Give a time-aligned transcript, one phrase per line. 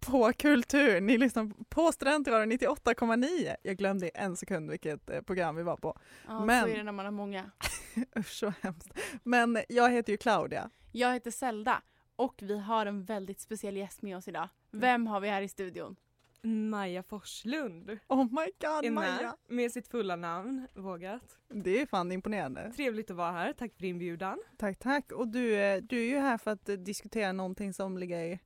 [0.00, 1.00] på kultur.
[1.00, 3.56] Ni lyssnar på Studentradion 98,9.
[3.62, 5.98] Jag glömde en sekund vilket eh, program vi var på.
[6.26, 7.50] Ja, Men- så är det när man har många.
[8.18, 8.90] Usch så hemskt.
[9.22, 10.70] Men jag heter ju Claudia.
[10.92, 11.82] Jag heter Zelda
[12.16, 14.48] och vi har en väldigt speciell gäst med oss idag.
[14.70, 15.96] Vem har vi här i studion?
[16.42, 19.10] Maja Forslund Oh my god är Maja.
[19.22, 21.38] med med sitt fulla namn, vågat.
[21.48, 22.72] Det är fan imponerande.
[22.76, 24.38] Trevligt att vara här, tack för inbjudan.
[24.56, 25.12] Tack tack.
[25.12, 28.38] Och du, eh, du är ju här för att eh, diskutera någonting som ligger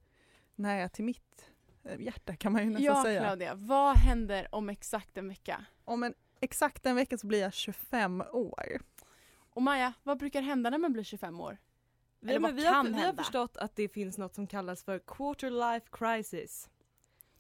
[0.61, 1.51] nära till mitt
[1.85, 3.21] eh, hjärta kan man ju nästan Ja säga.
[3.21, 5.65] Claudia, vad händer om exakt en vecka?
[5.85, 8.81] Om en exakt en vecka så blir jag 25 år.
[9.53, 11.59] Och Maja, vad brukar hända när man blir 25 år?
[12.21, 13.23] Vi, Eller vad vi, har, kan vi har hända?
[13.23, 16.71] förstått att det finns något som kallas för quarter life crisis.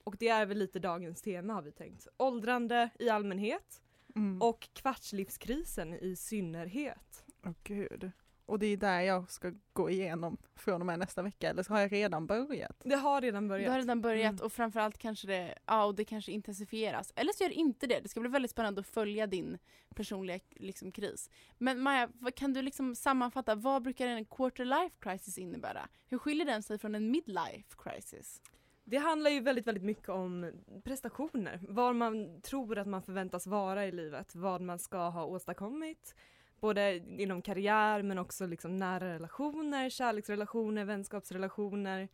[0.04, 2.08] Och det är väl lite dagens tema har vi tänkt.
[2.16, 3.82] Åldrande i allmänhet
[4.16, 4.42] Mm.
[4.42, 7.24] och kvartslivskrisen i synnerhet.
[7.44, 8.10] Åh gud.
[8.50, 11.72] Och det är där jag ska gå igenom från och med nästa vecka, eller så
[11.72, 12.76] har jag redan börjat?
[12.84, 13.70] Det har redan Du börjat.
[13.72, 14.44] har redan börjat Mm.
[14.44, 17.12] och framförallt kanske det, ja, och det kanske intensifieras.
[17.16, 18.00] Eller så gör det inte det.
[18.00, 19.58] Det ska bli väldigt spännande att följa din
[19.94, 21.30] personliga liksom, kris.
[21.58, 25.88] Men Maja, kan du liksom sammanfatta, vad brukar en quarter life crisis innebära?
[26.08, 28.40] Hur skiljer den sig från en midlife crisis?
[28.84, 30.52] Det handlar ju väldigt, väldigt mycket om
[30.84, 31.60] prestationer.
[31.68, 34.34] Var man tror att man förväntas vara i livet.
[34.34, 36.14] Vad man ska ha åstadkommit.
[36.60, 42.08] Både inom karriär men också liksom nära relationer, kärleksrelationer, vänskapsrelationer,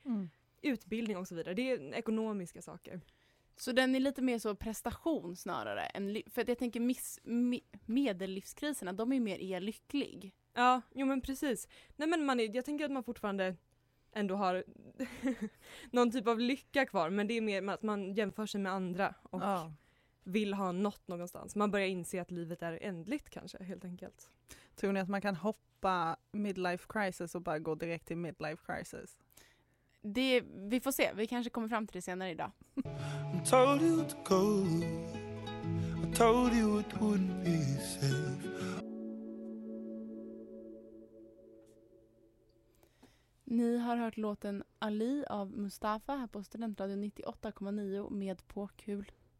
[0.62, 1.54] utbildning och så vidare.
[1.54, 3.00] Det är ekonomiska saker.
[3.56, 5.82] Så den är lite mer så prestation snarare.
[5.82, 10.34] Än, för jag tänker miss, me, medellivskriserna, de är mer är jag lycklig.
[10.54, 11.68] Ja, jo men precis.
[11.96, 13.56] Nej men man är, jag tänker att man fortfarande
[14.12, 14.64] ändå har
[15.90, 19.14] någon typ av lycka kvar men det är mer att man jämför sig med andra
[19.22, 19.72] och Ja.
[20.26, 21.56] Vill ha något någonstans.
[21.56, 24.30] Man börjar inse att livet är ändligt kanske helt enkelt.
[24.74, 29.18] Tror ni att man kan hoppa midlife crisis och bara gå direkt till midlife crisis?
[30.02, 32.50] Det, vi får se, vi kanske kommer fram till det senare idag.
[43.44, 48.68] Ni har hört låten Ali av Mustafa här på Studentradion 98,9 med På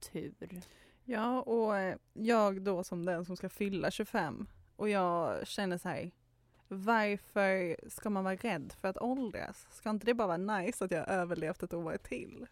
[0.01, 0.63] kultur.
[1.05, 4.47] Ja, och eh, jag då som den som ska fylla 25
[4.77, 6.11] och jag känner så här,
[6.69, 9.67] varför ska man vara rädd för att åldras?
[9.71, 12.47] Ska inte det bara vara nice att jag har överlevt ett år till?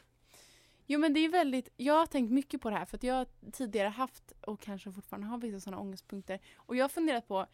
[0.86, 3.26] Jo men det är väldigt, jag har tänkt mycket på det här för att jag
[3.52, 6.40] tidigare haft och kanske fortfarande har vissa sådana ångestpunkter.
[6.56, 7.46] Och jag har funderat på,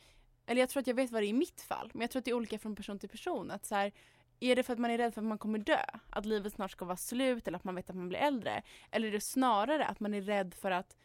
[0.46, 2.20] eller jag tror att jag vet vad det är i mitt fall, men jag tror
[2.20, 3.50] att det är olika från person till person.
[3.50, 3.92] Att så här,
[4.40, 5.84] är det för att man är rädd för att man kommer dö?
[6.10, 8.62] Att livet snart ska vara slut eller att man vet att man blir äldre?
[8.90, 10.96] Eller är det snarare att man är rädd för att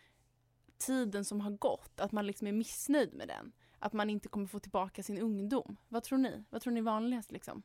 [0.77, 3.51] tiden som har gått, att man liksom är missnöjd med den?
[3.79, 5.77] Att man inte kommer få tillbaka sin ungdom?
[5.87, 6.43] Vad tror ni?
[6.49, 7.63] Vad tror ni är vanligast liksom?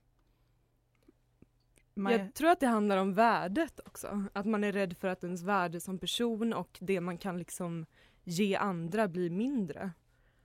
[1.95, 4.25] Maja, Jag tror att det handlar om värdet också.
[4.33, 7.87] Att man är rädd för att ens värde som person och det man kan liksom
[8.25, 9.91] ge andra blir mindre.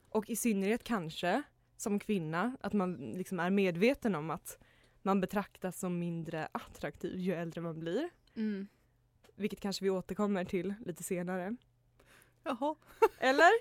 [0.09, 1.43] Och i synnerhet kanske
[1.77, 4.57] som kvinna att man liksom är medveten om att
[5.05, 8.09] man betraktas som mindre attraktiv ju äldre man blir.
[8.35, 8.67] Mm.
[9.35, 11.55] Vilket kanske vi återkommer till lite senare.
[12.43, 12.75] Jaha.
[13.19, 13.51] Eller?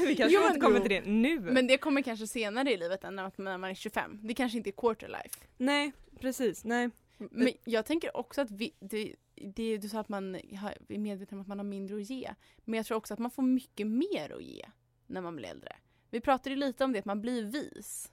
[0.06, 1.40] vi kanske Jo, återkommer till det nu.
[1.40, 4.18] Men det kommer kanske senare i livet än när man är 25.
[4.22, 5.46] Det kanske inte är quarter life.
[5.56, 6.64] Nej, precis.
[6.64, 6.90] Nej.
[7.18, 11.42] Men jag tänker också att vi, det, det, du sa att man är medveten om
[11.42, 12.34] att man har mindre att ge.
[12.64, 14.66] Men jag tror också att man får mycket mer att ge
[15.06, 15.76] när man blir äldre.
[16.10, 18.12] Vi pratade ju lite om det, att man blir vis.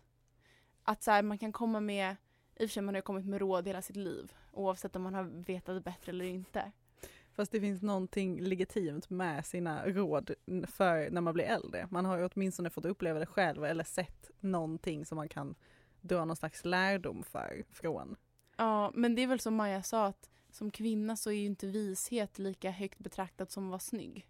[0.84, 2.16] Att så här, man kan komma med,
[2.56, 4.34] i och för sig man har ju kommit med råd hela sitt liv.
[4.52, 6.72] Oavsett om man har vetat bättre eller inte.
[7.32, 10.32] Fast det finns någonting legitimt med sina råd
[10.68, 11.88] för när man blir äldre.
[11.92, 15.56] Man har ju åtminstone fått uppleva det själv eller sett någonting som man kan
[16.02, 18.16] dra någon slags lärdom för från.
[18.58, 21.68] Ja, men det är väl som Maja sa att som kvinna så är ju inte
[21.68, 24.28] vishet lika högt betraktat som att vara snygg.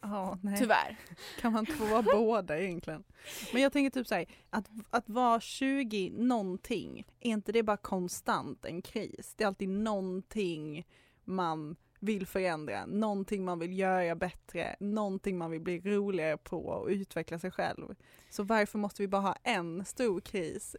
[0.00, 0.58] Ja, nej.
[0.58, 0.96] Tyvärr.
[1.40, 3.04] Kan man inte få vara båda egentligen?
[3.52, 8.64] Men jag tänker typ såhär, att, att vara 20 någonting, är inte det bara konstant
[8.64, 9.34] en kris?
[9.36, 10.86] Det är alltid någonting
[11.24, 16.88] man vill förändra, någonting man vill göra bättre, någonting man vill bli roligare på och
[16.88, 17.94] utveckla sig själv.
[18.30, 20.76] Så varför måste vi bara ha en stor kris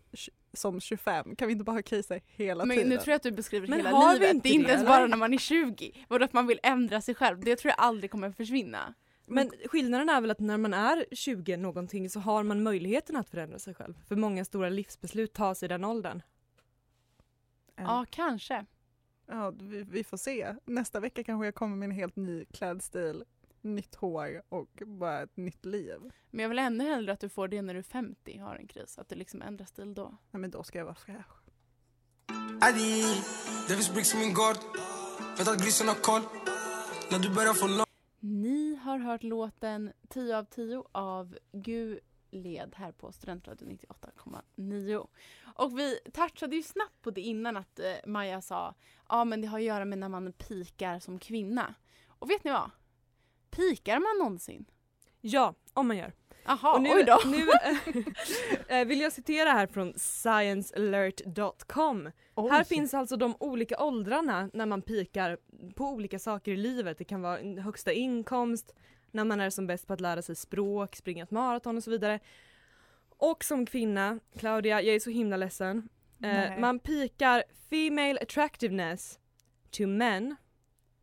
[0.54, 1.36] som 25?
[1.36, 2.90] Kan vi inte bara ha kriser hela Men tiden?
[2.90, 4.36] nu tror jag att du beskriver Men hela har vi livet.
[4.36, 6.06] inte det är inte ens bara när man är 20.
[6.08, 7.40] Vadå att man vill ändra sig själv.
[7.40, 8.94] Det tror jag aldrig kommer försvinna.
[9.30, 13.30] Men skillnaden är väl att när man är 20 någonting så har man möjligheten att
[13.30, 13.94] förändra sig själv.
[14.08, 16.22] För många stora livsbeslut tas i den åldern.
[17.76, 18.66] Ja, kanske.
[19.26, 20.56] Ja, vi, vi får se.
[20.66, 23.24] Nästa vecka kanske jag kommer med en helt ny klädstil,
[23.62, 26.00] nytt hår och bara ett nytt liv.
[26.30, 28.68] Men jag vill ännu hellre att du får det när du är 50 har en
[28.68, 28.98] kris.
[28.98, 30.18] Att du liksom ändrar stil då.
[30.32, 31.48] Nej, men då ska jag vara fräsch.
[32.62, 33.04] Adi,
[33.68, 34.58] det finns bricks i min gård
[35.38, 36.22] Vet att grisen har koll
[37.12, 37.87] När du börjar få
[38.30, 42.00] ni har hört låten 10 av 10 av Gu
[42.32, 45.08] led här på Studentradion 98,9.
[45.56, 48.76] Och vi touchade ju snabbt på det innan att eh, Maja sa
[49.10, 51.76] ja men det har att göra med när man pikar som kvinna.
[52.08, 52.72] Och vet ni vad?
[53.50, 54.66] Pikar man någonsin?
[55.22, 56.14] Ja, om man gör.
[56.48, 57.20] Jaha, Och nu, oj då.
[57.30, 57.48] nu
[58.68, 62.12] eh, vill jag citera här från sciencealert.com.
[62.52, 65.38] Här finns alltså de olika åldrarna när man pikar
[65.76, 66.98] på olika saker i livet.
[66.98, 68.74] Det kan vara högsta inkomst,
[69.12, 71.92] när man är som bäst på att lära sig språk, springa ett maraton och så
[71.92, 72.20] vidare.
[73.18, 75.90] Och som kvinna, Claudia, jag är så himla ledsen.
[76.24, 79.20] Eh, man pikar female attractiveness
[79.72, 80.36] to men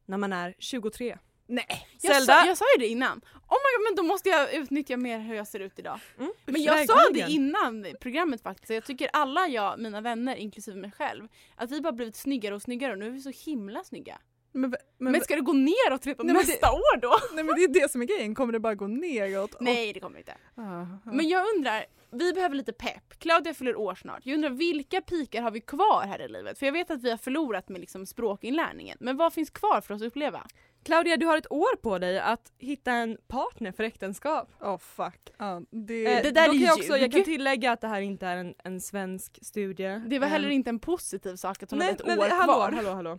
[0.06, 1.18] när man är 23.
[1.46, 1.86] Nej!
[2.00, 2.32] Jag Zelda?
[2.32, 3.20] sa, jag sa ju det innan.
[3.54, 6.00] Oh my god, men då måste jag utnyttja mer hur jag ser ut idag.
[6.18, 8.70] Mm, Men jag sa det innan programmet faktiskt.
[8.70, 12.62] Jag tycker alla jag, mina vänner inklusive mig själv, att vi bara blivit snyggare och
[12.62, 14.18] snyggare och nu är vi så himla snygga.
[14.52, 17.18] Men, men, Men, ska det gå neråt redan Nej, men nästa år då?
[17.34, 19.56] nej, men det är det som är grejen, kommer det bara gå neråt?
[19.60, 20.36] Nej det kommer det inte.
[20.54, 21.12] Ah, ah.
[21.12, 23.18] Men jag undrar, vi behöver lite pepp.
[23.18, 24.20] Claudia fyller år snart.
[24.26, 26.58] Jag undrar vilka pikar har vi kvar här i livet?
[26.58, 28.98] För jag vet att vi har förlorat med liksom språkinlärningen.
[29.00, 30.46] Men vad finns kvar för oss att uppleva?
[30.84, 34.52] Claudia, du har ett år på dig att hitta en partner för äktenskap.
[34.60, 35.32] Oh fuck.
[35.38, 38.00] Ja, det, Eh, det där är kan jag, också, jag kan tillägga att det här
[38.00, 40.02] inte är en, en svensk studie.
[40.06, 42.28] Det var heller Eh, inte en positiv sak att hon Nej, hade ett men år
[42.28, 42.72] hallå, kvar.
[42.72, 43.18] hallå, hallå.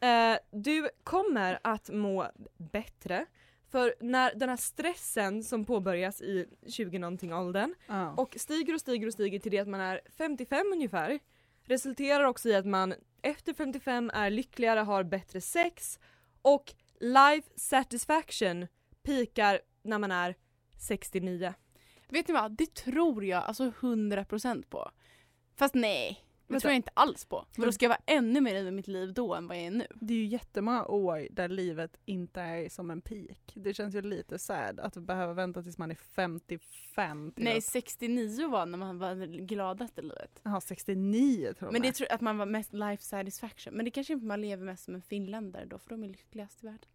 [0.00, 2.26] Eh, du kommer att må
[2.72, 3.26] bättre
[3.70, 8.14] för när den här stressen som påbörjas i 20 någonting åldern ja.
[8.16, 11.18] och stiger och stiger och stiger till det att man är 55 ungefär
[11.64, 15.98] resulterar också i att man efter 55 är lyckligare, har bättre sex
[16.42, 18.66] och life satisfaction
[19.02, 20.36] pikar när man är
[20.78, 21.54] 69.
[22.08, 22.56] Vet ni vad?
[22.56, 24.90] Det tror jag alltså 100% på.
[25.56, 27.46] Fast nej, det tror jag inte alls på.
[27.52, 29.70] För då ska jag vara ännu mer i mitt liv då än vad jag är
[29.70, 29.86] nu.
[29.94, 33.52] Det är ju jättemånga år där livet inte är som en peak.
[33.54, 37.64] Det känns ju lite sad att behöva vänta tills man är 55 till Nej, att...
[37.64, 40.40] 69 var när man var gladast i livet.
[40.42, 43.74] Jaha, 69 tror jag Men det tror att man var mest life satisfaction.
[43.74, 46.64] Men det kanske inte man lever mest som en finländare då, för de är lyckligast
[46.64, 46.88] i världen.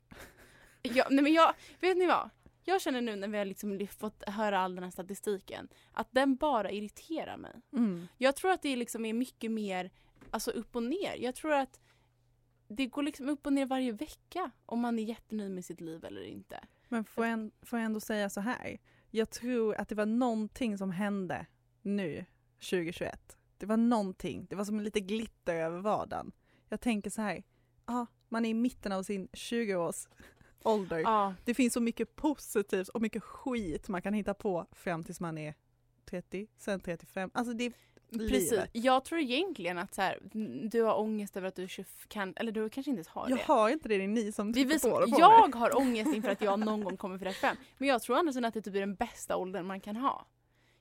[0.81, 2.29] ja, nej men jag, vet ni vad?
[2.69, 6.35] Jag känner nu när vi har liksom fått höra all den här statistiken, att den
[6.35, 7.61] bara irriterar mig.
[7.73, 8.07] mm.
[8.17, 9.91] Jag tror att det liksom är mycket mer
[10.31, 11.15] alltså upp och ner.
[11.17, 11.79] Jag tror att
[12.67, 16.05] det går liksom upp och ner varje vecka om man är jättenöjd med sitt liv
[16.05, 16.59] eller inte.
[16.89, 18.77] Men får jag, en- får jag ändå säga så här.
[19.11, 21.45] Jag tror att det var någonting som hände
[21.81, 22.25] nu
[22.59, 23.37] 2021.
[23.57, 26.31] Det var någonting, det var som lite glitter över vardagen.
[26.69, 27.43] Jag tänker så här,
[27.85, 30.07] ja, man är i mitten av sin 20-års
[30.63, 30.99] ålder.
[30.99, 31.33] Ja.
[31.45, 35.37] Det finns så mycket positivt och mycket skit man kan hitta på fram tills man
[35.37, 35.53] är
[36.05, 37.29] 30, sen 35.
[37.33, 37.71] Alltså det
[38.11, 38.51] Precis.
[38.51, 38.69] livet.
[38.73, 40.19] Jag tror egentligen att så här,
[40.71, 43.37] du har ångest över att du 20, kan, eller du kanske inte ens har Jag
[43.39, 43.43] det.
[43.43, 45.59] har inte det, det är ni som Det är trycker på det på jag mig.
[45.59, 47.57] har ångest inför att jag någon gång kommer fylla 35.
[47.77, 50.27] Men jag tror sidan att det typ är den bästa åldern man kan ha.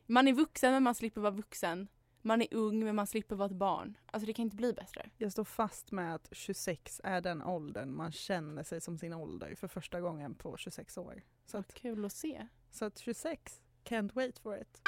[0.07, 1.89] Man är vuxen men man slipper vara vuxen.
[2.27, 3.99] Man är ung men man slipper vara ett barn.
[4.07, 5.11] Alltså det kan inte bli bättre.
[5.17, 9.55] Jag står fast med att 26 är den åldern man känner sig som sin ålder
[9.55, 11.23] för första gången på 26 år.
[11.45, 12.47] Så att, Kul att se.
[12.71, 14.83] så att 26, can't wait for it.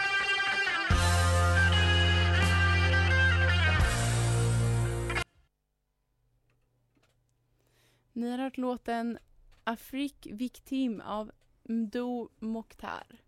[8.13, 9.19] Ni har hört låten
[9.65, 11.31] Afrik Victim av
[11.63, 13.21] Mdo Mokhtar.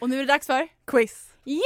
[0.00, 1.26] Och nu är det dags för Quiz!
[1.44, 1.60] Yay!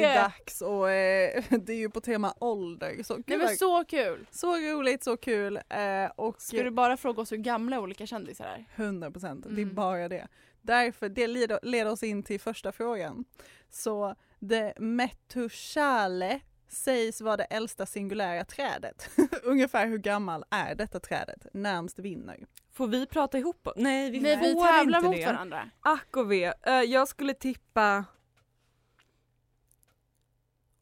[0.00, 3.02] Det är dags och eh, det är ju på tema ålder.
[3.02, 4.26] Så, Nej men så kul!
[4.30, 5.56] så roligt, så kul.
[5.68, 8.64] Eh, och Ska du bara fråga oss hur gamla olika kändisar är?
[8.84, 9.74] 100 procent, det är Mm.
[9.74, 10.28] bara det.
[10.62, 13.24] Därför, det leder, leder oss in till första frågan.
[13.70, 19.10] Så det Metushale sägs vara det äldsta singulära trädet.
[19.42, 21.46] Ungefär hur gammal är detta trädet?
[21.54, 22.46] Närmst vinner.
[22.80, 23.72] Får vi prata ihop oss?
[23.76, 25.26] Nej, vi Nej vi får tävlar inte mot det.
[25.26, 25.70] varandra.
[25.80, 26.52] Ack och ve.
[26.62, 28.04] Eh, jag skulle tippa...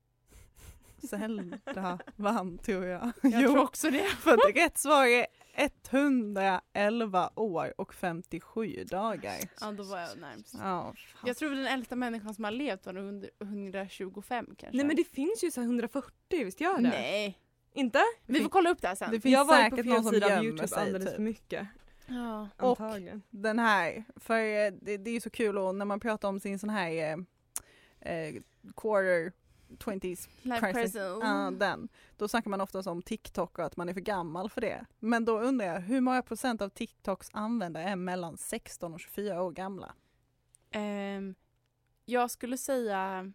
[1.10, 3.12] Zelda vann tror jag.
[3.22, 4.04] Jag Jo, tror också det.
[4.20, 5.26] för rätt svar är
[5.90, 9.36] 111 år och 57 dagar.
[9.60, 10.54] Ja, då var jag närmst.
[10.58, 10.94] Ja,
[11.24, 14.76] Jag tror den äldsta människan som har levt var nog under 125 kanske.
[14.76, 16.12] Nej men det finns ju så här 140,
[16.44, 16.88] visst gör det?
[16.88, 17.38] Nej.
[17.72, 18.00] Inte?
[18.26, 19.10] Vi får kolla upp det här sen.
[19.10, 20.78] det finns jag var på säkert någon som gömmer Youtube sig.
[20.78, 21.14] alldeles Typ.
[21.14, 21.66] för mycket.
[22.06, 22.48] Ja.
[22.58, 23.22] Och- Antagligen.
[23.30, 26.40] Den här, för eh, det, det är ju så kul och när man pratar om
[26.40, 26.88] sin sån här
[28.00, 28.42] eh,
[28.76, 29.32] quarter
[29.68, 33.94] 20s Life crisis, ja, den, då snackar man ofta om TikTok och att man är
[33.94, 34.86] för gammal för det.
[34.98, 39.42] Men då undrar jag, hur många procent av TikToks användare är mellan 16 och 24
[39.42, 39.94] år gamla?
[40.70, 41.34] Ehm,
[42.04, 43.32] jag skulle säga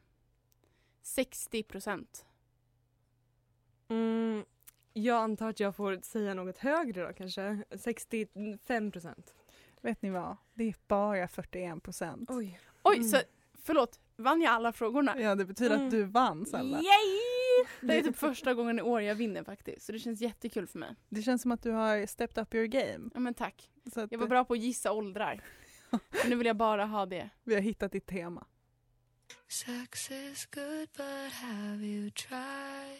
[1.01, 2.25] 60 procent.
[3.87, 4.45] Mm,
[4.93, 7.63] jag antar att jag får säga något högre då kanske.
[7.75, 9.33] 65 procent.
[9.81, 10.37] Vet ni vad?
[10.53, 12.29] Det är bara 41 procent.
[12.31, 12.59] Oj.
[12.83, 13.09] Oj, Mm.
[13.09, 13.17] så
[13.53, 13.99] förlåt.
[14.15, 15.19] Vann jag alla frågorna?
[15.21, 15.85] Ja, det betyder Mm.
[15.87, 16.77] att du vann Sella.
[16.77, 17.19] Yay!
[17.81, 19.85] Det är typ första gågen i år jag vinner faktiskt.
[19.85, 20.95] Så det känns jättekul för mig.
[21.09, 23.09] Det känns som att du har stepped up your game.
[23.13, 23.69] Ja men tack.
[23.93, 25.43] Så att Jag var bra på att gissa åldrar.
[25.89, 27.29] Men nu vill jag bara ha det.
[27.43, 28.45] vi har hittat ditt tema.
[29.47, 32.99] Sex is good, but have you tried?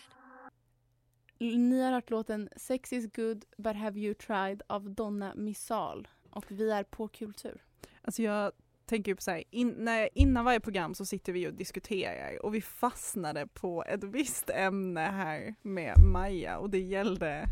[1.39, 6.07] Ni har hört låten Sex is good but have you tried av Donna Missal.
[6.29, 7.63] Och vi är på kultur.
[8.01, 8.51] Alltså jag
[8.85, 12.55] tänker på så här, in, när, innan varje program så sitter vi och diskuterar och
[12.55, 17.45] vi fastnade på ett visst ämne här med Maja och det gällde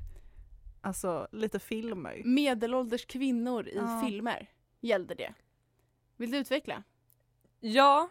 [0.82, 2.22] alltså lite filmer.
[2.26, 4.04] Medelålders kvinnor i Ja.
[4.06, 4.50] filmer
[4.82, 5.34] gällde det.
[6.18, 6.84] Vill du utveckla?
[7.60, 8.10] Ja,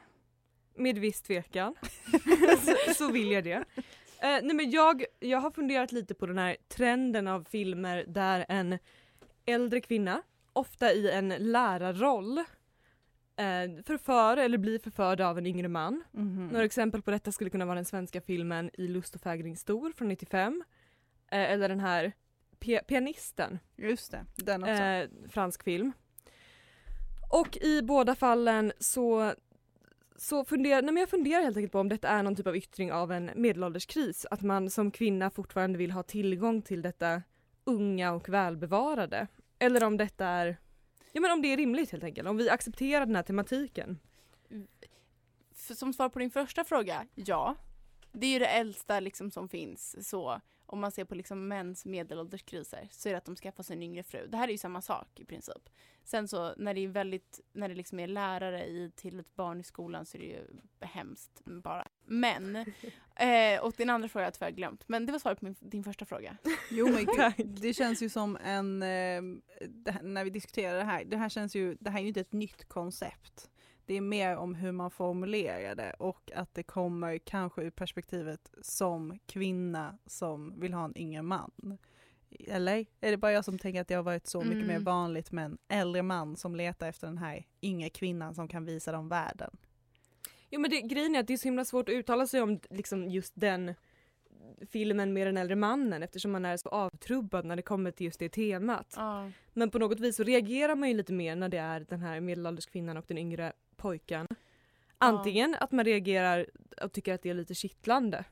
[0.74, 1.74] med viss tvekan
[2.64, 3.64] så, så vill jag det.
[4.22, 8.46] Eh, nej men jag, jag har funderat lite på den här trenden av filmer där
[8.48, 8.78] en
[9.46, 10.22] äldre kvinna,
[10.52, 12.44] ofta i en lärarroll,
[13.40, 16.02] eh, förför eller blir förförd av en yngre man.
[16.12, 16.49] Mhm.
[16.49, 19.92] Några exempel på detta skulle kunna vara den svenska filmen I lust och fägring stor
[19.97, 20.64] från 95.
[21.30, 22.12] Eh, eller den här
[22.61, 24.73] Pi- Pianisten Just det, den också.
[24.75, 25.92] eh, fransk film.
[27.32, 29.32] Och i båda fallen så,
[30.16, 32.56] så funderar, nej men jag funderar helt enkelt på om detta är någon typ av
[32.56, 34.26] yttring av en medelålderskris.
[34.30, 37.23] Att man som kvinna fortfarande vill ha tillgång till detta
[37.64, 39.26] unga och välbevarade.
[39.59, 40.56] Eller om detta är,
[41.12, 42.28] ja men om det är rimligt helt enkelt.
[42.28, 43.98] Om vi accepterar den här tematiken.
[45.54, 47.56] Som svar på din första fråga, ja.
[48.12, 50.40] Det är ju det äldsta liksom som finns så.
[50.72, 53.82] Om man ser på liksom mäns medelålderskriser så är det att de skaffar sig en
[53.82, 54.26] yngre fru.
[54.26, 55.70] Det här är ju samma sak i princip.
[56.04, 59.60] Sen så när det är väldigt, när det liksom är lärare i, till ett barn
[59.60, 60.46] i skolan så är det ju
[60.80, 61.88] hemskt bara.
[62.04, 62.56] Men,
[63.16, 64.88] eh, och din andra fråga har jag tyvärr glömt.
[64.88, 66.36] Men det var svaret på min, din första fråga.
[66.70, 69.22] Jo men gud, det känns ju som en, eh,
[69.92, 72.20] här, när vi diskuterar det här, det här känns ju, det här är ju inte
[72.20, 73.50] ett nytt koncept.
[73.90, 78.50] Det är mer om hur man formulerar det och att det kommer kanske ur perspektivet
[78.62, 81.78] som kvinna som vill ha en yngre man.
[82.47, 82.87] Eller?
[83.00, 84.66] Är det bara jag som tänker att det har varit så mycket Mm.
[84.66, 88.64] mer vanligt med en äldre man som letar efter den här yngre kvinnan som kan
[88.64, 89.56] visa dem världen?
[90.50, 92.61] Jo men det, grejen är att det är så himla svårt att uttala sig om
[92.70, 93.75] liksom just den
[94.70, 98.20] filmen med den äldre mannen eftersom man är så avtrubbad när det kommer till just
[98.20, 98.94] det temat.
[98.97, 99.30] Ja.
[99.52, 102.20] Men på något vis så reagerar man ju lite mer när det är den här
[102.20, 104.26] medelålders kvinnan och den yngre pojken.
[104.99, 106.46] Antingen att man reagerar
[106.82, 108.25] och tycker att det är lite kittlande.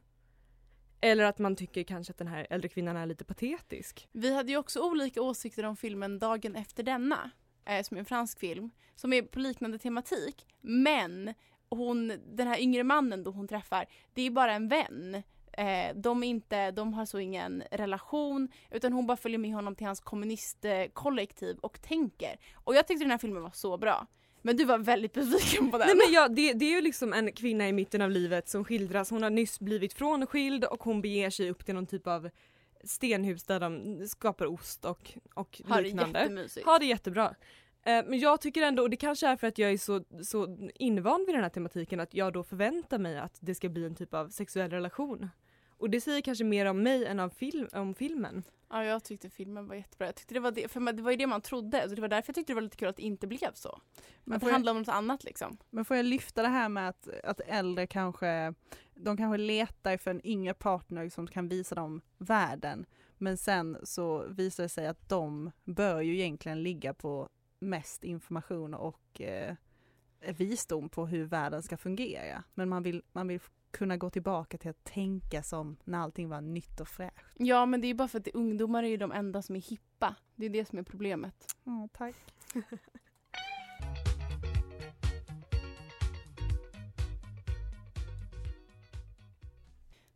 [1.01, 4.09] Eller att man tycker kanske att den här äldre kvinnan är lite patetisk.
[4.13, 7.31] Vi hade ju också olika åsikter om filmen Dagen efter denna,
[7.65, 10.47] eh, som är en fransk film, som är på liknande tematik.
[10.61, 11.35] Men
[11.69, 15.23] hon, den här yngre mannen då hon träffar, det är bara en vän.
[15.53, 19.87] Eh, de, inte, de har så ingen relation utan hon bara följer med honom till
[19.87, 22.37] hans kommunistkollektiv och tänker.
[22.55, 24.07] Och jag tyckte den här filmen var så bra.
[24.43, 25.87] Men du var väldigt besviken på den.
[25.87, 28.65] Nej men ja, det, det är ju liksom en kvinna i mitten av livet som
[28.65, 29.11] skildras.
[29.11, 32.31] Hon har nyss blivit frånskild och hon beger sig upp till någon typ av
[32.85, 36.19] stenhus där de skapar ost och, och Har det liknande.
[36.21, 36.67] jättemysigt.
[36.67, 37.35] Har det jättebra.
[37.85, 40.59] Eh, Men jag tycker ändå, och det kanske är för att jag är så, så
[40.75, 43.95] invand vid den här tematiken att jag då förväntar mig att det ska bli en
[43.95, 45.31] typ av sexuell relation.
[45.79, 48.45] Och det säger kanske mer om mig än av film, om filmen.
[48.71, 50.07] Ja, jag tyckte filmen var jättebra.
[50.07, 51.89] Jag tyckte det, var det, för det var ju det man trodde.
[51.89, 53.81] Så det var därför jag tyckte det var lite kul att det inte blev så.
[54.25, 55.59] Men att det handlade om något annat liksom.
[55.71, 58.55] Men får jag lyfta det här med att, att äldre kanske,
[58.95, 62.87] de kanske letar för en yngre partner som kan visa dem världen.
[63.19, 68.75] Men sen så visar det sig att de bör ju egentligen ligga på mest information
[68.75, 69.55] och eh,
[70.21, 72.45] visdom på hur världen ska fungera.
[72.55, 73.41] Men man vill, man vill
[73.71, 77.25] kunna gå tillbaka till att tänka som när allting var nytt och fräscht.
[77.35, 79.61] Ja, men det är ju bara för att ungdomar är ju de enda som är
[79.61, 80.15] hippa.
[80.37, 81.55] Det är det som är problemet.
[81.65, 82.15] Ja, tack.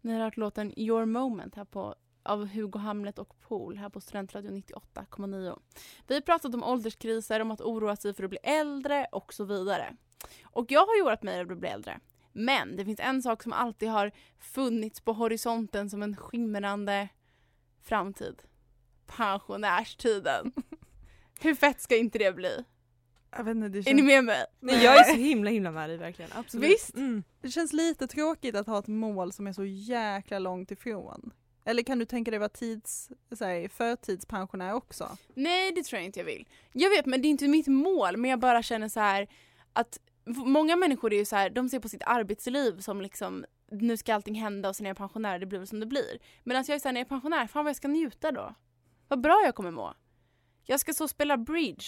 [0.00, 4.00] Ni har hört låten Your Moment här på, av Hugo Hamlet och Pool här på
[4.00, 5.58] Studentradion 98,9.
[6.06, 9.44] Vi har pratat om ålderskriser, om att oroa sig för att bli äldre och så
[9.44, 9.96] vidare.
[10.44, 12.00] Och jag har ju oroat mig över att bli äldre.
[12.32, 17.08] Men det finns en sak som alltid har funnits på horisonten som en skimrande
[17.82, 18.42] framtid.
[19.06, 20.52] Pensionärstiden.
[21.40, 22.64] Hur fett ska inte det bli?
[23.36, 24.44] Jag vet inte, det Är känns, ni med mig?
[24.60, 26.30] Nej, jag är så himla himla med dig verkligen.
[26.34, 26.70] Absolut.
[26.70, 26.96] Visst?
[26.96, 27.24] Mm.
[27.40, 31.32] det känns lite tråkigt att ha ett mål som är så jäkla långt ifrån.
[31.64, 35.16] Eller kan du tänka dig vara tids, så här, förtidspensionär också?
[35.34, 36.48] Nej, det tror jag inte jag vill.
[36.72, 38.16] Jag vet, men det är inte mitt mål.
[38.16, 39.28] Men jag bara känner så här
[39.72, 43.96] att många människor är ju så här, de ser på sitt arbetsliv som liksom nu
[43.96, 46.18] ska allting hända och sen är jag pensionär, det blir väl som det blir.
[46.44, 48.54] Medan jag är såhär, när jag är pensionär, fan vad jag ska njuta då.
[49.08, 49.94] Vad bra jag kommer må.
[50.64, 51.86] Jag ska så spela bridge,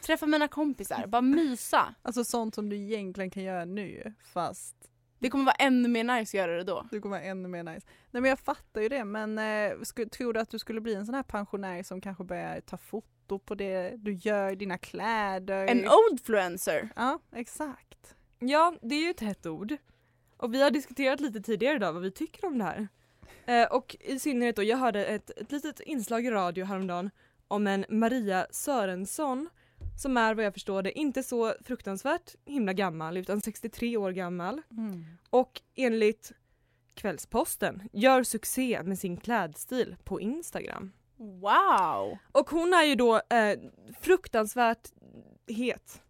[0.00, 1.94] träffa mina kompisar, bara mysa.
[2.02, 6.20] Alltså sånt som du egentligen kan göra nu fast det kommer vara ännu mer nice
[6.20, 6.86] att göra det då.
[6.90, 7.86] det kommer vara ännu mer nice.
[8.10, 10.94] Nej men jag fattar ju det men eh, skulle, tror du att du skulle bli
[10.94, 15.66] en sån här pensionär som kanske börjar ta foto på det du gör, dina kläder?
[15.66, 16.88] En oldfluencer.
[16.96, 18.14] Ja exakt.
[18.38, 19.76] Ja, det är ju ett hett ord.
[20.36, 22.88] Och vi har diskuterat lite tidigare idag vad vi tycker om det här.
[23.46, 27.10] Eh, och i synnerhet då, jag hörde ett, ett litet inslag i radio häromdagen
[27.48, 29.48] om en Maria Sörensson
[29.96, 34.62] som är vad jag förstår det inte så fruktansvärt himla gammal utan 63 år gammal
[35.30, 36.32] och enligt
[36.94, 40.92] Kvällsposten gör succé med sin klädstil på Instagram.
[41.16, 42.18] Wow!
[42.32, 43.58] Och hon är ju då eh,
[44.00, 44.88] fruktansvärt
[45.46, 46.02] het.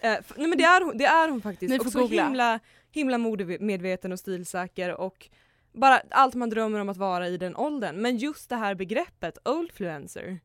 [0.00, 1.70] Eh, nej men det är hon, det är hon faktiskt.
[1.70, 2.24] Ni får och så googla.
[2.24, 5.28] himla, himla modemedveten och stilsäker och
[5.72, 7.96] bara allt man drömmer om att vara i den åldern.
[7.96, 10.40] Men just det här begreppet oldfluencer.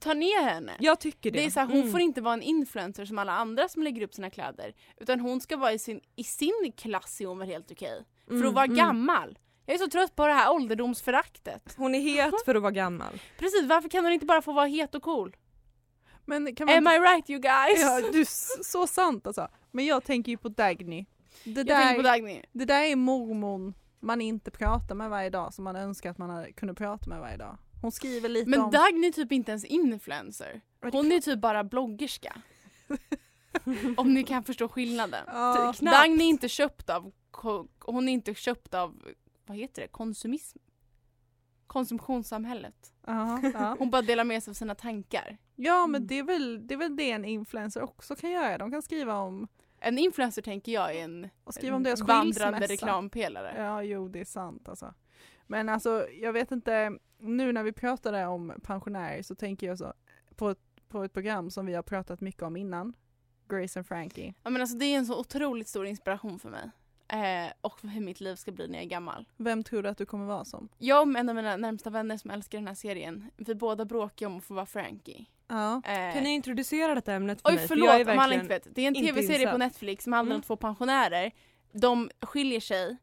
[0.00, 0.72] Tar ner henne.
[0.80, 1.38] Jag tycker det.
[1.38, 1.90] Det är så här, hon Mm.
[1.92, 4.74] får inte vara en influencer som alla andra som lägger upp sina kläder.
[4.96, 8.04] Utan hon ska vara i sin, i sin klass är hon väl helt okej.
[8.26, 8.76] För Mm, att vara mm.
[8.76, 9.38] gammal.
[9.66, 11.74] Jag är så trött på det här ålderdomsföraktet.
[11.76, 13.20] Hon är het för att vara gammal.
[13.38, 15.36] Precis, varför kan hon inte bara få vara het och cool?
[16.24, 17.80] Men kan man Am I right you guys?
[17.80, 18.24] Ja, du,
[18.64, 19.48] så sant alltså.
[19.70, 21.06] Men jag tänker ju på Dagny.
[21.44, 22.42] Det jag tänker på där, Dagny.
[22.52, 26.30] det där är mormon man inte pratar med varje dag som man önskar att man
[26.30, 27.58] hade- kunde prata med varje dag.
[27.84, 28.70] Hon skriver lite Men om...
[28.70, 30.60] Dagny är typ inte ens influencer.
[30.92, 32.36] Hon är typ bara bloggerska.
[33.96, 35.24] Om ni kan förstå skillnaden.
[35.26, 37.12] Ja, Typ, Dagny är inte köpt av,
[37.80, 39.02] hon är inte köpt av,
[39.46, 40.58] vad heter det, konsumism?
[41.66, 42.92] Konsumtionssamhället.
[43.06, 43.76] Ja, ja.
[43.78, 45.38] Hon bara delar med sig av sina tankar.
[45.54, 48.58] ja men det är, väl, det är väl det en influencer också kan göra.
[48.58, 49.48] De kan skriva om,
[49.80, 53.54] En influencer tänker jag är en och skriva om deras vandrande reklampelare.
[53.56, 54.94] Ja, jo det är sant alltså.
[55.46, 59.92] Men alltså jag vet inte, nu när vi pratade om pensionärer så tänker jag så
[60.36, 62.92] på ett, på ett program som vi har pratat mycket om innan.
[63.48, 64.34] Grace and Frankie.
[64.42, 66.70] Ja, men alltså, det är en så otroligt stor inspiration för mig.
[67.08, 69.28] Eh, och för hur mitt liv ska bli när jag är gammal.
[69.36, 70.68] Vem tror du att du kommer vara som?
[70.78, 74.26] Jag och en av mina närmsta vänner som älskar den här serien, vi båda bråkar
[74.26, 75.24] om att få vara Frankie.
[75.48, 75.82] Ja.
[75.84, 77.60] Eh, Kan ni introducera detta ämnet för Oj mig?
[77.62, 78.68] För förlåt jag är om alla inte vet.
[78.74, 79.58] Det är en tv-serie på.
[79.58, 80.42] Netflix som handlar om Mm.
[80.42, 81.32] två pensionärer.
[81.72, 82.96] De skiljer sig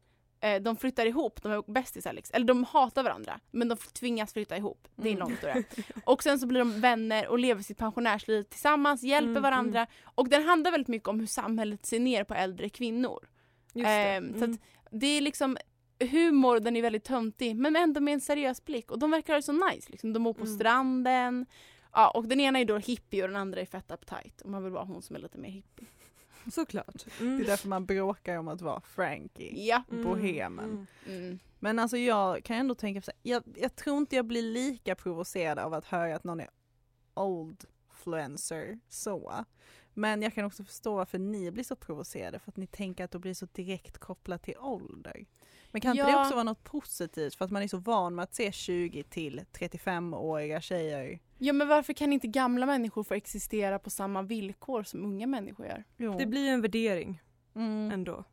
[0.44, 2.34] Eh, de flyttar ihop, de är bästisar liksom.
[2.36, 4.88] Eller de hatar varandra men de tvingas flytta ihop.
[4.96, 5.20] Det är en Mm.
[5.20, 5.62] lång historia.
[6.04, 9.86] Och sen så blir de vänner och lever sitt pensionärsliv tillsammans, hjälper Mm, varandra.
[10.04, 13.28] Och den handlar väldigt mycket om hur samhället ser ner på äldre kvinnor.
[13.74, 13.90] Just det.
[13.90, 14.58] Ehm, Så Mm.
[14.90, 15.56] det är liksom
[16.10, 19.38] humor, den är väldigt töntig men ändå med en seriös blick och de verkar ha
[19.38, 19.90] det så nice.
[19.92, 20.12] Liksom.
[20.12, 20.54] De bor på Mm.
[20.58, 21.46] stranden.
[21.92, 24.40] Ja, och den ena är då hippie och den andra är fett uptight.
[24.40, 25.86] Och man vill vara hon som är lite mer hippie.
[26.50, 27.04] Såklart.
[27.18, 27.40] Det Mm.
[27.40, 29.66] är därför man bråkar om att vara Frankie.
[29.68, 29.82] Ja.
[29.90, 30.64] Mm, bohemen.
[30.64, 30.86] mm.
[31.24, 31.38] Mm.
[31.58, 35.58] Men alltså jag kan ändå tänka på jag, jag tror inte jag blir lika provocerad
[35.58, 36.48] av att höra att någon är
[37.14, 39.44] old-fluencer så.
[39.94, 43.10] Men jag kan också förstå varför ni blir så provocerade för att ni tänker att
[43.10, 45.24] det blir så direkt kopplat till ålder.
[45.72, 48.22] Men kan inte det också vara något positivt för att man är så van med
[48.22, 51.18] att se 20 till 35-åriga tjejer?
[51.38, 55.66] Ja men varför kan inte gamla människor få existera på samma villkor som unga människor
[55.66, 55.84] gör?
[55.96, 56.18] Jo.
[56.18, 57.22] Det blir ju en värdering
[57.54, 57.90] Mm.
[57.92, 58.24] ändå.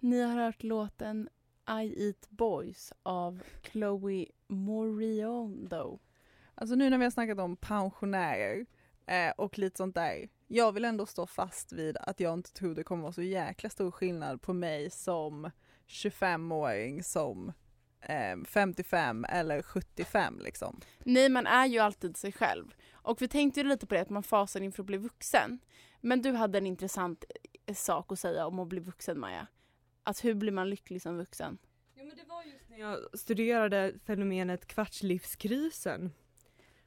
[0.00, 1.28] Ni har hört låten
[1.82, 3.40] I Eat Boys av
[3.72, 5.98] Chloe Moriondo.
[6.54, 8.66] Alltså nu när vi har snackat om pensionärer
[9.06, 10.28] eh, och lite sånt där.
[10.46, 13.70] Jag vill ändå stå fast vid att jag inte tror det kommer vara så jäkla
[13.70, 15.50] stor skillnad på mig som
[15.88, 17.52] 25-åring som
[18.00, 20.80] eh, 55 eller 75 liksom.
[20.98, 22.74] Nej man är ju alltid sig själv.
[22.92, 25.58] Och vi tänkte ju lite på det att man fasar inför att bli vuxen.
[26.00, 27.24] Men du hade en intressant
[27.66, 29.46] eh, sak att säga om att bli vuxen Maja.
[30.02, 31.58] Att hur blir man lycklig som vuxen?
[31.94, 36.12] Jo, men det var just när jag studerade fenomenet kvartslivskrisen.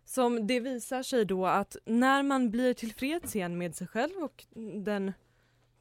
[0.07, 4.45] Som det visar sig då att när man blir tillfreds igen med sig själv och
[4.83, 5.13] den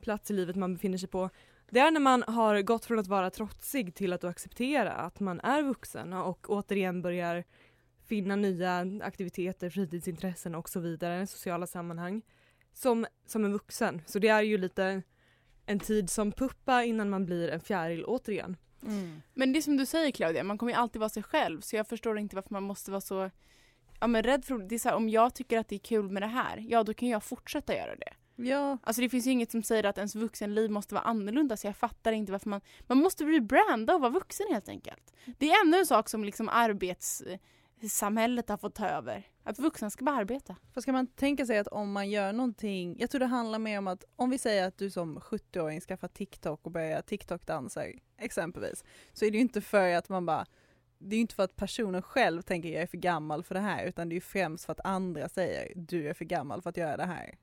[0.00, 1.30] plats i livet man befinner sig på.
[1.70, 5.40] Det är när man har gått från att vara trotsig till att acceptera att man
[5.40, 7.44] är vuxen och återigen börjar
[8.06, 12.22] finna nya aktiviteter, fritidsintressen och så vidare, sociala sammanhang.
[12.72, 14.02] Som, som en vuxen.
[14.06, 15.02] Så det är ju lite
[15.66, 18.56] en tid som puppa innan man blir en fjäril återigen.
[19.34, 21.76] Men det är som du säger Claudia, man kommer ju alltid vara sig själv så
[21.76, 23.30] jag förstår inte varför man måste vara så
[24.00, 24.74] ja, men rädd för det.
[24.74, 26.94] är så här, Om jag tycker att det är kul med det här, ja då
[26.94, 28.12] kan jag fortsätta göra det.
[28.36, 31.66] Ja, Alltså det finns ju inget som säger att ens vuxenliv måste vara annorlunda så
[31.66, 32.60] jag fattar inte varför man...
[32.86, 35.12] Man måste rebranda och vara vuxen helt enkelt.
[35.38, 39.22] Det är ännu en sak som liksom arbetssamhället har fått ta över.
[39.44, 40.56] Att vuxna ska bara arbeta.
[40.74, 43.78] För ska man tänka sig att om man gör någonting, jag tror det handlar mer
[43.78, 47.82] om att om vi säger att du som 70-åring skaffar TikTok och börjar TikTok-dansa
[48.18, 50.46] exempelvis, så är det ju inte för att man bara
[50.98, 53.60] det är ju inte för att personen själv tänker jag är för gammal för det
[53.60, 56.70] här utan det är ju främst för att andra säger du är för gammal för
[56.70, 57.38] att göra det här.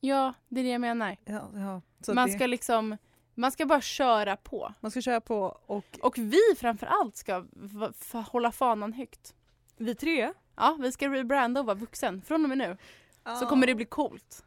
[0.00, 1.16] Ja, det är det jag menar.
[1.24, 2.12] Ja, ja.
[2.14, 2.96] Man det, ska liksom...
[3.34, 4.74] Man ska bara köra på.
[4.80, 7.44] man ska köra på och Och vi framför allt ska
[8.12, 9.34] hålla fanan högt.
[9.76, 12.22] Vi tre, Ja, vi ska rebranda och vara vuxen.
[12.22, 12.76] Från och med nu
[13.40, 14.44] så kommer det bli coolt.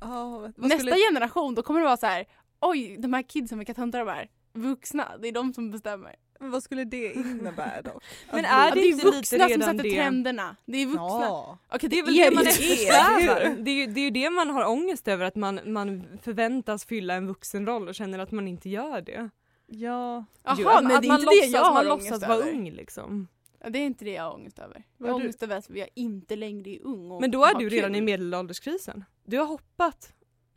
[0.00, 2.26] Vad Nästa skulle- generation, då kommer det vara så här.
[2.60, 4.30] Oj, de här kidsen, vilka töntar de är.
[4.52, 6.16] Vuxna, det är de som bestämmer.
[6.42, 8.04] Men vad skulle det innebära dock?
[8.32, 9.90] Men är det inte är vuxna som sätter det?
[9.90, 10.56] trenderna.
[10.64, 11.02] Det är vuxna.
[11.02, 11.58] Ja.
[11.68, 12.48] Okej, Det är väl det man ju.
[12.50, 13.56] eftersträvar.
[13.64, 17.26] Det är, ju, det det man har ångest över, att man, man förväntas fylla en
[17.26, 19.30] vuxenroll och känner att man inte gör det.
[19.66, 20.24] Ja.
[20.44, 22.38] Jaha, Jo, nej, att det är man inte det låtsas, jag har man låtsas vara
[22.38, 23.28] ung liksom.
[23.64, 24.82] Ja, det är inte det jag har ångest över.
[24.98, 27.68] Jag har ångest över att jag inte längre är ung och Men då är du
[27.68, 27.98] redan kul.
[27.98, 29.04] i medelålderskrisen.
[29.24, 30.12] Du har hoppat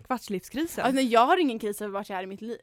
[0.06, 0.84] kvartslivskrisen.
[0.86, 2.58] Alltså, nej, jag har ingen kris över vart jag är i mitt liv.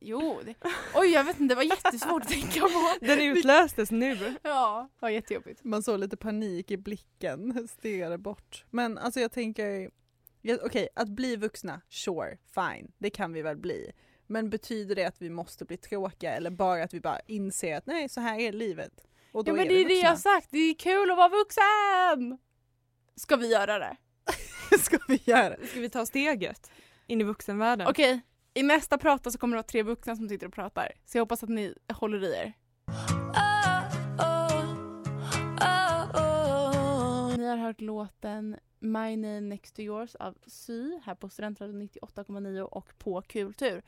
[0.00, 0.54] Jo, det...
[0.94, 2.94] oj jag vet inte, det var jättesvårt att tänka på.
[3.06, 4.34] Den utlöstes nu.
[4.42, 5.64] Ja, det var jättejobbigt.
[5.64, 8.64] Man såg lite panik i blicken, stirrade bort.
[8.70, 9.90] Men alltså jag tänker,
[10.62, 13.92] okej att bli vuxna, sure, fine, det kan vi väl bli.
[14.26, 17.86] Men betyder det att vi måste bli tråkiga eller bara att vi bara inser att
[17.86, 18.92] nej så här är livet?
[19.32, 21.16] Och då Ja men är det är det jag har sagt, det är kul att
[21.16, 22.38] vara vuxen!
[23.16, 23.96] Ska vi göra det?
[24.80, 25.56] Ska vi göra?
[25.66, 26.70] Ska vi ta steget
[27.06, 27.86] in i vuxenvärlden?
[27.86, 28.20] Okej,
[28.56, 30.92] i nästa prata så kommer det vara tre vuxna som sitter och pratar.
[31.04, 32.52] Så jag hoppas att ni håller i er.
[37.38, 42.60] Ni har hört låten My name next to yours av Sy här på Studentradion 98,9
[42.60, 43.82] och på Kultur.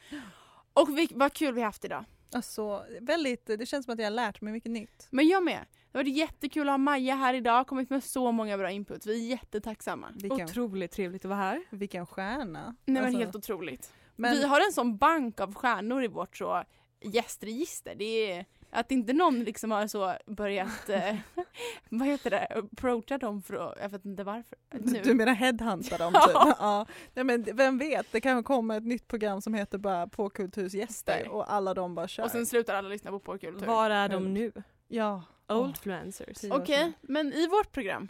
[0.73, 2.05] Och vi, vad kul vi har haft idag.
[2.33, 5.09] Alltså väldigt, det känns som att jag har lärt mig mycket nytt.
[5.11, 5.67] Men jag med.
[5.93, 9.07] Det var jättekul att ha Maja här idag, kommit med så många bra input.
[9.07, 10.09] Vi är jättetacksamma.
[10.15, 11.63] Vilken, Otroligt trevligt att vara här.
[11.71, 12.77] vilken stjärna.
[12.85, 13.93] Nej men Alltså, helt otroligt.
[14.19, 16.65] Men- Vi har en sån bank av stjärnor i vårt så
[17.01, 17.95] gästregister.
[17.95, 21.17] Det är att inte någon liksom har så börjat, eh,
[21.89, 24.59] vad heter det, approacha dem för att, jag vet inte varför.
[24.73, 25.01] Nu.
[25.05, 26.27] Du menar headhunta dem Ja.
[26.27, 26.57] typ?
[26.59, 26.87] ja.
[27.15, 30.75] Nej, men vem vet, det kanske kommer ett nytt program som heter bara På Kulturs
[30.75, 31.29] gäster Gäster.
[31.33, 32.25] och alla de bara kör.
[32.25, 33.67] och sen slutar alla lyssna på Porrkultur.
[33.67, 34.53] Var är de nu?
[34.89, 35.23] ja.
[35.49, 36.45] Oldfluencers.
[36.51, 36.93] Okej, sedan.
[37.01, 38.09] men i vårt program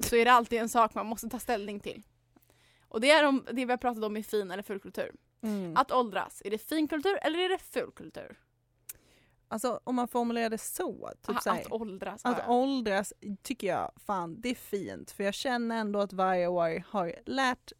[0.00, 2.02] så är det alltid en sak man måste ta ställning till.
[2.88, 5.10] Och det är om, det vi har pratat om i fin eller fulkultur.
[5.44, 5.76] Mm.
[5.76, 8.40] Att åldras, är det fin kultur eller är det fulkultur?
[9.48, 12.24] Alltså om man formulerar det så, typ Ah, här, att åldras.
[12.24, 12.52] Att ja, ja.
[12.54, 17.14] åldras tycker jag fan det är fint för jag känner ändå att varje år har
[17.26, 17.72] lärt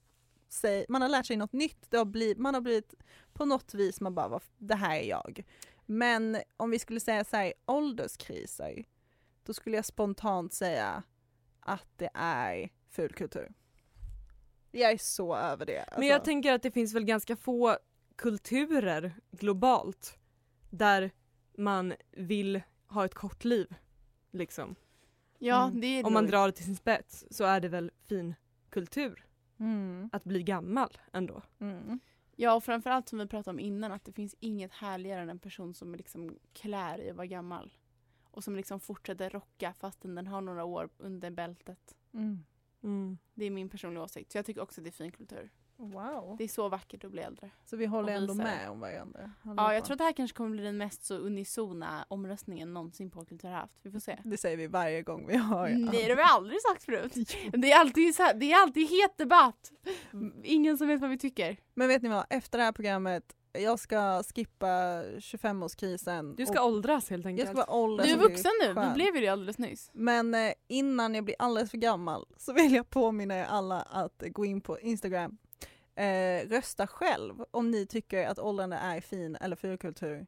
[0.48, 2.94] sig, man har lärt sig något nytt, det har blivit, man har blivit
[3.32, 5.44] på något vis man bara, "Vad f- det här är jag.
[5.86, 8.84] Men om vi skulle säga så här, ålderskriser,
[9.44, 11.02] då skulle jag spontant säga
[11.60, 13.52] att det är fulkultur.
[14.76, 15.84] Jag är så över det.
[15.96, 16.24] Men jag alltså.
[16.24, 17.78] tänker att det finns väl ganska få
[18.16, 20.18] kulturer globalt
[20.70, 21.10] där
[21.56, 23.74] man vill ha ett kort liv.
[24.30, 24.74] Liksom.
[25.38, 25.80] ja Mm.
[25.80, 28.34] det är Om man drar det till sin spets så är det väl fin
[28.70, 29.26] kultur
[29.58, 30.10] Mm.
[30.12, 31.42] att bli gammal ändå.
[31.58, 32.00] Mm.
[32.36, 35.38] Ja och framförallt som vi pratade om innan att det finns inget härligare än en
[35.38, 37.72] person som är liksom klär i att vara gammal.
[38.30, 41.96] Och som liksom fortsätter rocka fastän den har några år under bältet.
[42.14, 42.44] Mm.
[42.84, 43.18] Mm.
[43.34, 44.32] Det är min personliga åsikt.
[44.32, 45.50] Så jag tycker också det är fin kultur.
[45.76, 46.36] Wow.
[46.38, 47.50] Det är så vackert att bli äldre.
[47.64, 49.32] Så vi håller ändå med om varandra?
[49.56, 53.10] Ja, jag tror att det här kanske kommer bli den mest så unisona omröstningen någonsin
[53.10, 53.78] på Kultur har haft.
[53.82, 54.18] Vi får se.
[54.24, 57.12] Det säger vi varje gång vi har Nej, det har vi aldrig sagt förut.
[57.52, 59.72] Det är alltid, så här, det är alltid het debatt.
[60.42, 61.56] Ingen som vet vad vi tycker.
[61.74, 64.66] Men vet ni vad, efter det här programmet, jag ska skippa
[65.02, 66.36] 25-årskrisen.
[66.36, 67.48] Du ska och åldras helt enkelt.
[67.48, 69.90] jag ska vara Du är vuxen nu, du blev ju det alldeles nyss.
[69.92, 74.22] Men eh, innan jag blir alldeles för gammal så vill jag påminna er alla att
[74.26, 75.38] gå in på Instagram.
[75.94, 80.26] Eh, rösta själv om ni tycker att åldrande är fin eller fulkultur.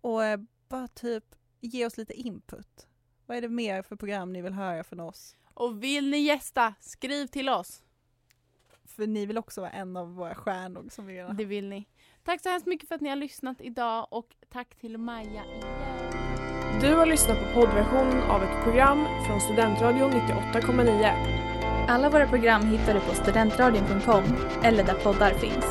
[0.00, 1.24] Och eh, bara typ
[1.60, 2.86] ge oss lite input.
[3.26, 5.36] Vad är det mer för program ni vill höra från oss?
[5.54, 7.82] Och vill ni gästa, skriv till oss.
[8.84, 11.86] För ni vill också vara en av våra stjärnor som vi redan Det vill ni.
[12.24, 15.46] Tack så hemskt mycket för att ni har lyssnat idag och tack till Maja igen.
[16.80, 21.86] Du har lyssnat på poddversionen av ett program från Studentradion 98,9.
[21.88, 24.24] Alla våra program hittar du på studentradion.com
[24.62, 25.64] eller där poddar finns.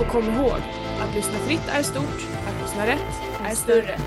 [0.00, 0.60] Och kom ihåg,
[1.00, 3.98] att lyssna fritt är stort, att lyssna rätt är större.